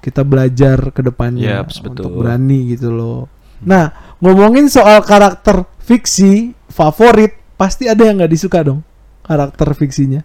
[0.05, 3.25] kita belajar ke depannya Yaps, untuk berani gitu loh.
[3.65, 3.89] Nah,
[4.21, 8.85] ngomongin soal karakter fiksi favorit, pasti ada yang nggak disuka dong
[9.21, 10.21] karakter fiksinya.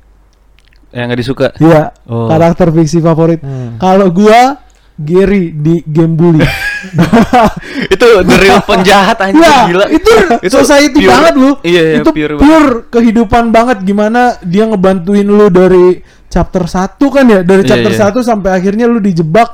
[0.92, 1.46] Yang nggak disuka.
[1.56, 2.28] Iya, Oh.
[2.28, 3.40] karakter fiksi favorit.
[3.40, 3.80] Hmm.
[3.80, 4.60] Kalau gua
[4.94, 6.44] Gary di Game Bully.
[7.94, 9.86] itu the real penjahat anjir ya, gila.
[9.88, 10.12] itu,
[10.46, 11.50] society pure- banget lu.
[11.62, 12.44] Iya, iya, itu pure pure,
[12.84, 12.92] banget.
[12.92, 18.00] kehidupan banget gimana dia ngebantuin lu dari chapter 1 kan ya, dari Iya, chapter iya.
[18.12, 19.48] 1 sampai akhirnya lu dijebak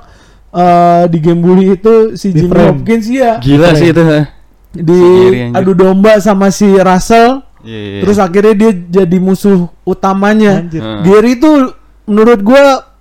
[0.56, 2.56] eh, di Game Bully itu si Di Jimmy.
[2.56, 4.00] Hopkins ya Gila sih itu.
[4.00, 4.20] ha.
[4.72, 5.00] di
[5.50, 8.00] adu domba sama si Russell Iya, iya.
[8.00, 8.70] terus akhirnya dia
[9.02, 10.78] jadi musuh utamanya Anjir.
[10.78, 11.02] Hmm.
[11.02, 11.50] Gary itu
[12.06, 12.94] menurut gua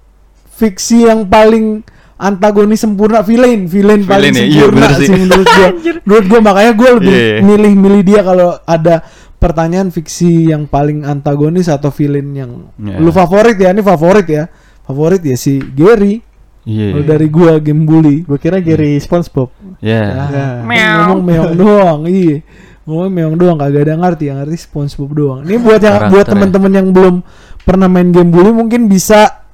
[0.49, 5.05] fiksi yang paling antagonis sempurna villain villain paling Villain ya, iya, sempurna bener sih.
[5.05, 5.13] sih.
[5.13, 5.67] menurut gua
[6.07, 7.39] menurut gua makanya gua lebih Iya, iya.
[7.43, 8.95] milih-milih dia kalau ada
[9.35, 12.97] pertanyaan fiksi yang paling antagonis atau villain yang Iya.
[12.97, 14.43] lu favorit ya ini favorit ya
[14.81, 16.24] favorit ya si Gary
[16.65, 16.87] Iya.
[16.91, 19.53] kalau dari gua game bully Gue kira Gary SpongeBob.
[19.79, 20.01] Iya.
[20.01, 20.45] Ah, Ya.
[20.65, 22.41] kan ngomong meong doang iya
[22.83, 26.11] ngomong meong doang kagak ada yang ngerti yang ngerti SpongeBob doang ini buat yang Karakter
[26.11, 26.31] buat ya.
[26.31, 27.15] teman-teman yang belum
[27.61, 29.45] pernah main game bully mungkin bisa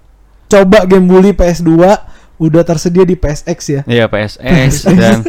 [0.47, 1.71] coba game bully PS2
[2.37, 5.21] udah tersedia di PSX ya Iya PSX dan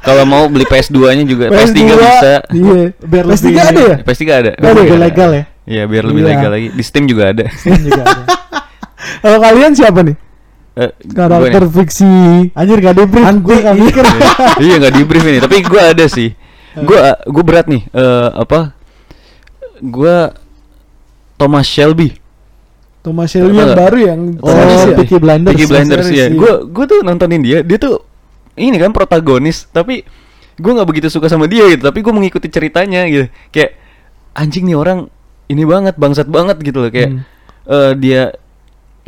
[0.00, 2.32] kalau mau beli PS2-nya juga PS3 PS2 bisa.
[2.48, 4.50] iya Biar PS3 lebih- ada ya PS3 ada.
[4.52, 5.00] Ada Lebih ya?
[5.02, 5.44] legal ya.
[5.64, 6.30] Iya, biar lebih Iya.
[6.30, 6.68] legal lagi.
[6.70, 7.44] Di Steam juga ada.
[7.50, 8.22] Steam juga ada.
[9.22, 10.16] kalau kalian siapa nih
[10.78, 11.72] Eh, karakter nih.
[11.74, 12.12] fiksi
[12.54, 13.26] Anjir gak di brief.
[13.26, 14.04] Anti- Gue gak mikir.
[14.64, 16.30] iya nggak di brief ini, tapi gua ada sih.
[16.78, 17.82] Gua gua berat nih.
[17.88, 18.78] eh apa?
[19.78, 20.30] Gua
[21.34, 22.14] Thomas Shelby.
[22.98, 24.94] Thomas Shelby yang baru yang Oh, ya?
[24.94, 25.54] Peaky Blinders.
[25.54, 26.26] Peaky Blinders ya.
[26.30, 28.02] Gua gua tuh nontonin dia, dia tuh
[28.54, 30.02] ini kan protagonis, tapi
[30.54, 33.26] gua nggak begitu suka sama dia gitu, tapi gua mengikuti ceritanya gitu.
[33.50, 33.78] Kayak
[34.30, 35.10] anjing nih orang
[35.46, 37.22] ini banget, bangsat banget gitu loh kayak Hmm.
[37.66, 38.22] eh, dia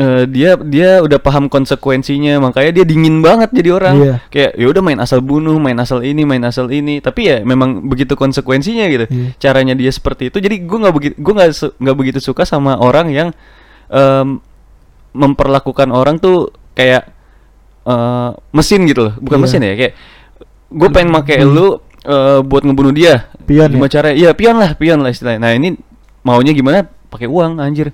[0.00, 3.94] eh, dia dia udah paham konsekuensinya makanya dia dingin banget jadi orang.
[4.00, 4.14] Iya.
[4.32, 7.04] kayak ya udah main asal bunuh main asal ini main asal ini.
[7.04, 9.04] Tapi ya memang begitu konsekuensinya gitu.
[9.12, 9.36] Iya.
[9.36, 13.12] caranya dia seperti itu jadi gue nggak begitu gue nggak nggak begitu suka sama orang
[13.12, 13.28] yang
[13.92, 14.40] em,
[15.12, 17.10] memperlakukan orang tuh kayak
[17.84, 19.14] eh, mesin gitu loh.
[19.20, 19.44] Bukan Iya.
[19.44, 19.94] mesin ya kayak
[20.70, 23.28] gue pengen pakai lu eh, buat ngebunuh dia.
[23.44, 23.74] Pion ya?
[23.74, 25.40] gimana caranya iya pion lah pion lah istilahnya.
[25.42, 25.74] Nah ini
[26.22, 26.86] maunya gimana?
[27.10, 27.90] Pakai uang anjir.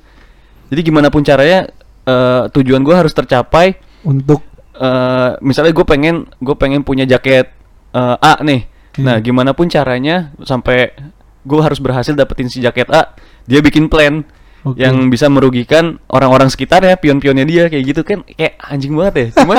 [0.68, 1.70] Jadi gimana pun caranya
[2.06, 4.40] eh, tujuan gue harus tercapai Untuk
[4.76, 7.50] eh misalnya gue pengen gue pengen punya jaket
[7.90, 9.24] eh, A nih nah Hmm.
[9.24, 10.88] gimana pun caranya sampai
[11.44, 13.12] gue harus berhasil dapetin si jaket A
[13.44, 14.24] dia bikin plan
[14.64, 14.80] Oke.
[14.80, 19.26] yang bisa merugikan orang-orang sekitar ya pion-pionnya dia kayak gitu kan kayak anjing banget ya
[19.44, 19.56] cuman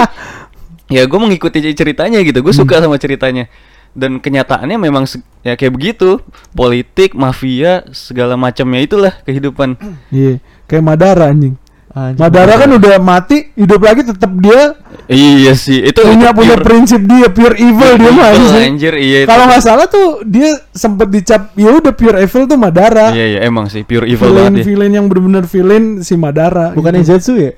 [0.97, 2.61] ya gue mengikuti ceritanya gitu gue Hmm.
[2.65, 3.45] suka sama ceritanya
[3.93, 5.05] dan kenyataannya memang
[5.41, 6.17] ya kayak begitu
[6.53, 9.77] politik mafia segala macamnya itulah kehidupan
[10.09, 11.57] iya, kayak Madara anjing.
[11.97, 12.21] Anjing.
[12.21, 14.77] Madara kan udah mati, hidup lagi tetap dia
[15.09, 18.63] iya sih itu punya itu punya pure- prinsip dia pure evil dia mah evil, anjing.
[18.69, 19.29] anjir, iya itu.
[19.33, 23.09] Kalau nggak salah tuh dia sempet dicap ya udah pure evil tuh Madara.
[23.17, 24.65] Iya iya emang sih pure evil villain banget ya.
[24.69, 26.77] villain yang benar-benar villain si Madara.
[26.77, 27.17] Bukannya gitu.
[27.17, 27.51] Zetsu ya?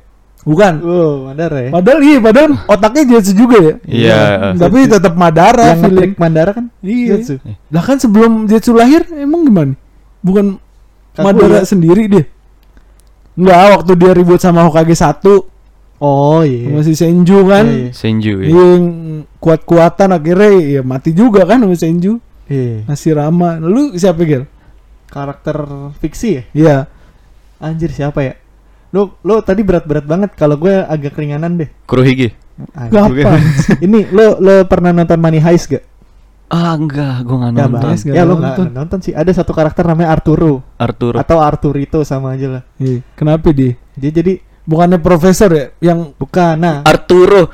[0.48, 0.74] Bukan.
[0.88, 1.70] Oh, Madara ya.
[1.76, 3.74] Padahal iya, padahal otaknya Jetsu juga ya.
[3.84, 4.20] Iya.
[4.56, 6.66] Tapi tetap Madara yang ngetrik Mandara kan?
[6.80, 7.20] Iya.
[7.20, 7.44] Zetsu.
[7.76, 9.76] Lah kan sebelum Jetsu lahir emang gimana?
[10.24, 10.56] Bukan
[11.12, 11.28] Kaguya.
[11.28, 12.24] Madara sendiri dia.
[13.40, 15.24] Enggak, waktu dia ribut sama Hokage 1
[16.00, 16.72] Oh iya.
[16.72, 17.66] sama si Senju kan.
[17.68, 17.92] Iya, iya.
[17.92, 18.48] Senju ya.
[18.48, 18.84] Iya, yang
[19.44, 22.24] kuat-kuatan akhirnya ya mati juga kan sama Senju.
[22.48, 22.88] Iya.
[22.88, 23.60] Masih Rama.
[23.60, 24.48] Lu siapa Gel?
[25.12, 25.60] Karakter
[26.00, 26.44] fiksi ya?
[26.56, 26.78] Iya.
[27.60, 28.34] Anjir siapa ya?
[28.96, 31.70] Lu lu tadi berat-berat banget kalau gue agak keringanan deh.
[31.84, 32.32] Kurohige.
[32.72, 32.96] Anjir.
[32.96, 33.42] Gampang.
[33.86, 35.84] Ini lu lu pernah nonton Money Heist gak?
[36.50, 37.90] Ah enggak, gua enggak Gak nonton.
[37.94, 38.66] Nggak Ya lu nonton.
[38.66, 39.14] nggak nonton sih.
[39.14, 41.16] Ada satu karakter namanya Arturo Arturo.
[41.16, 42.62] atau Arturito sama aja lah.
[42.76, 43.06] Iya.
[43.14, 43.78] Kenapa dia?
[43.94, 47.50] Dia jadi Bukannya profesor ya yang bukan nah Arturo.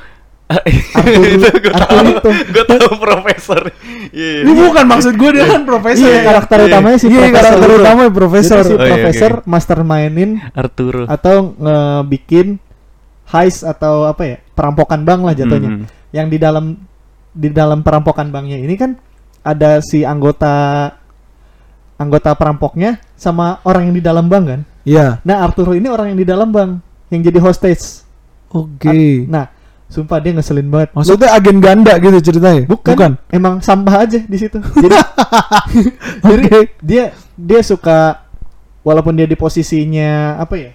[0.46, 1.96] Arturo Itu gua tahu.
[1.96, 2.28] Arturito.
[2.46, 3.60] Gua tahu profesor.
[4.06, 4.32] Iya.
[4.42, 6.04] ini bukan maksud gue dia kan profesor.
[6.06, 6.66] Iya, karakter iya.
[6.66, 7.36] utamanya si Iya, profesor.
[7.36, 8.56] karakter utamanya profesor.
[8.58, 9.46] Jadi si Oh, iya, profesor oke.
[9.46, 11.02] mastermindin Arturo.
[11.06, 12.46] atau ngebikin
[13.26, 15.70] heist atau apa ya perampokan bank lah jatuhnya.
[15.70, 15.84] Hmm.
[16.12, 16.64] Yang di dalam
[17.36, 18.96] di dalam perampokan banknya ini kan
[19.44, 20.88] ada si anggota
[22.00, 24.60] anggota perampoknya sama orang yang di dalam bank kan.
[24.88, 25.20] Iya.
[25.24, 26.80] Nah Arturo ini orang yang di dalam bank
[27.12, 28.04] yang jadi hostage.
[28.52, 28.88] Oke.
[28.88, 29.44] Ar- Nah
[29.86, 30.90] sumpah dia ngeselin banget.
[30.92, 32.66] Maksudnya agen ganda gitu ceritanya?
[32.66, 34.58] Bukan, emang sampah aja di situ.
[34.58, 34.96] Jadi,
[36.30, 36.50] jadi
[36.82, 37.04] dia
[37.38, 38.26] dia suka
[38.82, 40.70] walaupun dia di posisinya apa ya?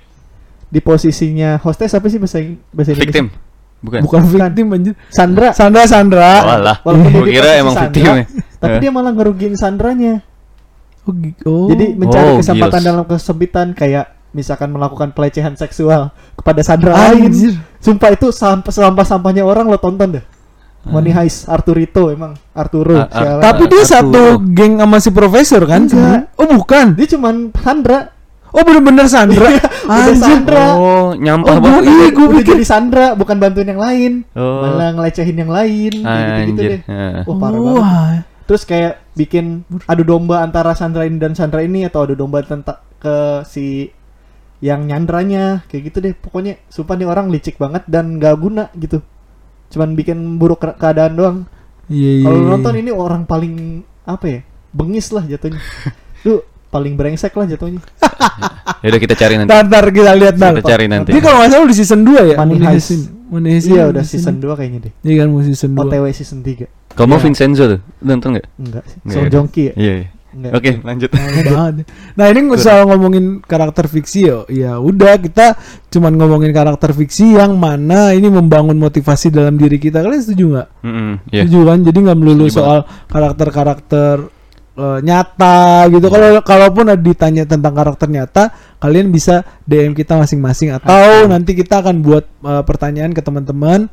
[0.71, 2.39] Di posisinya hostess apa sih bahasa
[2.71, 3.27] bahasa Indonesia?
[3.81, 3.99] Bukan.
[4.05, 4.93] Bukan victim anjir.
[5.09, 5.49] Sandra.
[5.51, 6.31] Sandra Sandra.
[6.39, 6.77] Oh, alah.
[6.85, 8.25] Walaupun dia di kira emang Sandra, victim ya.
[8.61, 8.79] Tapi Eh.
[8.79, 10.13] dia malah ngerugiin Sandranya.
[11.01, 11.13] Oh,
[11.49, 11.65] oh.
[11.67, 12.85] Jadi mencari Oh, kesempatan gils.
[12.85, 17.57] dalam kesempitan kayak misalkan melakukan pelecehan seksual kepada Sandra Anjir.
[17.57, 17.57] lain.
[17.81, 20.25] Sumpah itu sampah sampah sampahnya orang lo tonton deh.
[20.81, 22.97] Money Heist Arturito emang Arturo.
[22.97, 23.09] Ah, ah.
[23.11, 23.41] sialan.
[23.41, 23.93] Tapi dia Arturo.
[23.97, 25.85] satu geng sama si profesor kan?
[25.85, 26.29] Enggak.
[26.37, 26.85] Oh bukan.
[26.93, 27.99] dia cuman Sandra.
[28.51, 29.47] Oh bener-bener Sandra.
[29.87, 30.65] Udah Sandra.
[30.75, 31.83] Oh, nyampah Oh, banget.
[31.87, 34.11] iya, udah pikir- jadi Sandra bukan bantuin yang lain.
[34.33, 34.61] Oh.
[34.61, 36.51] Malah ngelecehin yang lain Anjir.
[36.53, 36.81] deh.
[36.83, 37.23] Heeh.
[37.23, 37.79] Wah, parah banget.
[37.79, 38.11] Wah.
[38.43, 42.79] Terus kayak bikin adu domba antara Sandra ini dan Sandra ini atau adu domba tentang
[42.99, 43.15] ke
[43.47, 43.87] si
[44.59, 46.13] yang nyandranya kayak gitu deh.
[46.13, 48.99] Pokoknya sumpah nih orang licik banget dan gak guna gitu.
[49.69, 51.37] Cuman bikin buruk ke- keadaan doang.
[51.87, 52.25] Iya iya.
[52.27, 52.47] Kalau iya.
[52.51, 53.55] nonton ini orang paling
[54.03, 54.39] apa ya?
[54.71, 55.59] Bengis lah jatuhnya.
[56.27, 57.81] Lu paling brengsek lah jatuhnya.
[58.81, 59.49] Ya udah kita cari nanti.
[59.53, 60.57] Ntar, kita lihat ntar.
[60.57, 61.09] Kita cari nanti.
[61.13, 62.35] Dia kalau nggak salah udah season 2 ya?
[62.41, 62.89] Money Heist.
[62.89, 63.05] ini.
[63.29, 64.93] Money Heist Iya udah season 2 kayaknya deh.
[65.05, 65.81] Iya kan mau season 2.
[65.85, 66.65] OTW season 3.
[66.91, 67.21] Kamu Iya.
[67.21, 68.45] Vincenzo tuh, nonton nggak?
[68.57, 69.29] Enggak Song ya?
[69.29, 69.73] Joong Ki ya?
[69.77, 69.93] Iya.
[70.01, 70.07] iya.
[70.31, 70.51] Enggak.
[70.57, 71.09] Oke, lanjut.
[72.15, 74.37] Nah ini nggak usah ngomongin karakter fiksi ya.
[74.47, 75.59] Ya udah kita
[75.91, 80.01] cuman ngomongin karakter fiksi yang mana ini membangun motivasi dalam diri kita.
[80.01, 80.67] Kalian setuju nggak?
[80.81, 81.41] Mm-mm, Iya.
[81.45, 81.77] Setuju kan?
[81.83, 82.79] Jadi nggak melulu Setuju soal
[83.11, 84.15] karakter-karakter
[84.77, 86.07] eh, nyata gitu.
[86.07, 88.43] Kalau kalaupun ada ditanya tentang karakter nyata,
[88.79, 93.91] kalian bisa DM kita masing-masing atau nanti kita akan buat eh, pertanyaan ke teman-teman.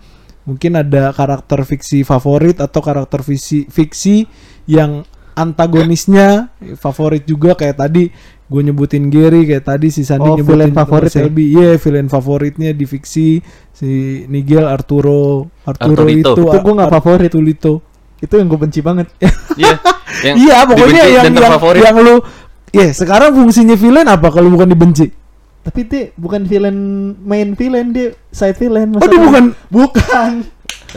[0.49, 4.25] Mungkin ada karakter fiksi favorit atau karakter fiksi fiksi
[4.65, 5.05] yang
[5.39, 8.11] antagonisnya favorit juga kayak tadi
[8.49, 11.21] gue nyebutin Gary kayak tadi si Sandi Oh, nyebutin villain favorit ya?
[11.23, 16.33] Selby iya villain favoritnya di fiksi si Nigel Arturo Arturo Arturito.
[16.33, 17.29] itu Itu gua nggak favorit.
[17.31, 17.73] Arturito
[18.19, 19.07] Itu yang gue benci banget.
[19.55, 19.79] Iya.
[20.25, 22.17] Yang iya pokoknya yang yang, yang lu
[22.73, 25.09] ya sekarang fungsinya villain apa kalau bukan dibenci
[25.65, 26.77] Tapi dia bukan villain
[27.21, 30.33] main villain dia side villain oh dia bukan bukan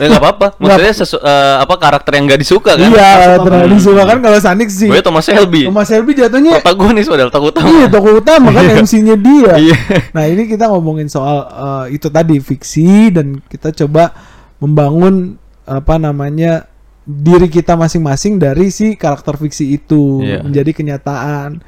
[0.00, 0.46] Eh nggak apa-apa.
[0.56, 2.88] Maksudnya sesu, eh, apa karakter yang nggak disuka kan?
[2.88, 4.88] Iya, terlalu disuka kan kalau Sanik sih.
[4.88, 5.68] Gue Thomas Shelby.
[5.68, 7.68] Thomas Shelby jatuhnya Protagonis padahal takut utama.
[7.68, 9.52] Iya tokoh utama kan MC-nya dia.
[9.60, 9.76] Iya.
[10.16, 14.16] Nah ini kita ngomongin soal eh, itu tadi fiksi dan kita coba
[14.64, 15.36] membangun
[15.68, 16.71] apa namanya
[17.02, 20.42] diri kita masing-masing dari si karakter fiksi itu Iya.
[20.42, 21.58] menjadi kenyataan.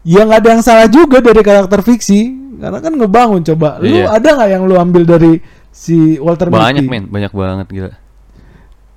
[0.00, 2.20] Ya nggak ada yang salah juga dari karakter fiksi
[2.56, 3.76] karena kan ngebangun coba.
[3.78, 4.08] Lu Iya.
[4.10, 5.32] ada nggak yang lu ambil dari
[5.68, 6.88] si Walter Banyak Mitty?
[6.88, 7.92] men, banyak banget gila.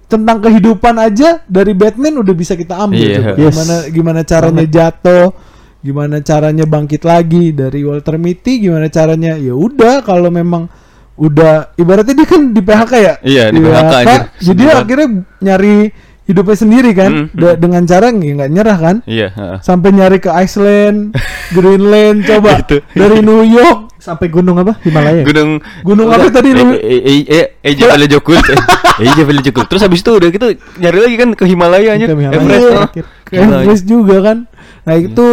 [0.03, 3.33] tentang kehidupan aja dari Batman udah bisa kita ambil coba.
[3.33, 3.49] Yes.
[3.49, 5.33] gimana gimana caranya jatuh
[5.81, 10.69] gimana caranya bangkit lagi dari Walter Mitty gimana caranya ya udah kalau memang
[11.15, 14.21] udah ibaratnya dia kan di PHK ya Iya, di PHK, anjir.
[14.41, 15.07] jadi dia akhirnya
[15.39, 15.75] nyari
[16.23, 19.57] hidupnya sendiri kan Hmm, Da- dengan cara nggak nyerah kan Iya, heeh.
[19.59, 21.13] sampai nyari ke Iceland
[21.51, 22.81] Greenland coba Itu.
[22.91, 24.75] dari New York Sampai gunung apa?
[24.83, 25.23] Himalaya.
[25.23, 26.75] Gunung Gunung apa tadi lu?
[26.75, 28.35] Eh eh eh eh Jabal Jokul.
[28.99, 29.63] Eh Jabal Jokul.
[29.63, 30.43] Terus habis itu udah gitu
[30.75, 32.35] nyari lagi kan ke Himalaya Himalaya.
[32.35, 32.67] Everest.
[32.67, 33.03] Iya.
[33.47, 33.59] oh.
[33.63, 34.37] Everest juga kan.
[34.83, 35.27] Nah itu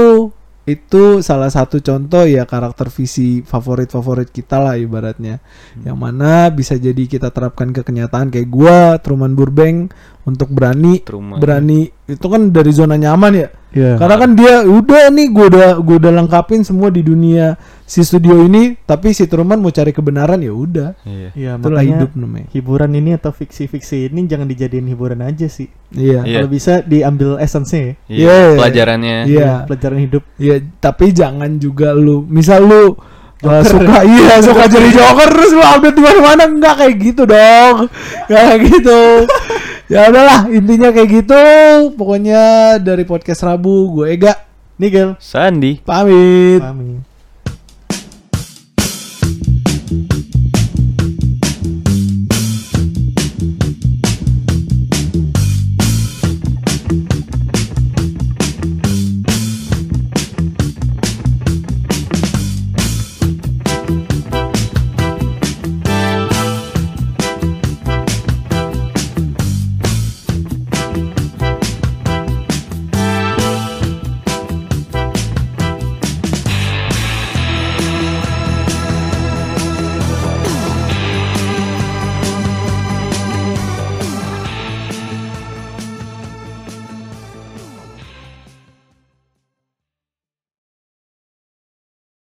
[0.76, 5.42] itu salah satu contoh ya karakter visi favorit-favorit kita lah ibaratnya.
[5.83, 9.90] Yang mana bisa jadi kita terapkan ke kenyataan kayak gua Truman Burbank
[10.22, 11.40] untuk berani Truman.
[11.40, 13.48] berani itu kan dari zona nyaman ya.
[13.70, 13.96] Iya.
[13.96, 18.37] Karena kan dia udah nih gua udah gua udah lengkapin semua di dunia si studio
[18.38, 20.88] ini tapi si Truman mau cari kebenaran ya udah.
[21.02, 21.28] Iya.
[21.33, 22.46] Iya, Itulah makanya hidup namanya.
[22.50, 25.70] hiburan ini atau fiksi-fiksi ini jangan dijadiin hiburan aja sih.
[25.90, 26.22] Iya.
[26.22, 26.37] Iya.
[26.37, 27.94] Kalau bisa diambil essence-nya ya.
[28.06, 28.38] Iya, Iya.
[28.59, 29.16] pelajarannya.
[29.24, 29.50] Iya.
[29.64, 30.22] Pelajaran hidup.
[30.37, 32.98] Ya, tapi jangan juga lu, misal lu
[33.40, 37.87] uh, suka iya suka jadi joker terus lu update di mana-mana enggak kayak gitu dong.
[38.26, 39.00] Nggak kayak gitu.
[39.90, 41.42] ya udahlah, intinya kayak gitu.
[41.98, 44.38] Pokoknya dari podcast Rabu gue Ega
[44.79, 45.18] Nigel.
[45.18, 45.83] Sandi.
[45.83, 46.62] pamit.
[46.62, 47.09] Pamit.